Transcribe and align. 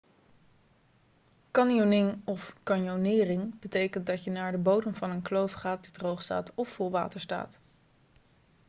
canyoning 1.51 2.21
of: 2.25 2.53
caynoneering 2.63 3.59
betekent 3.59 4.05
dat 4.05 4.23
je 4.23 4.31
naar 4.31 4.51
de 4.51 4.57
bodem 4.57 4.95
van 4.95 5.11
een 5.11 5.21
kloof 5.21 5.51
gaat 5.51 5.83
die 5.83 5.91
droog 5.91 6.21
staat 6.23 6.51
of 6.55 6.69
vol 6.69 6.91
water 6.91 7.19
staat 7.19 7.59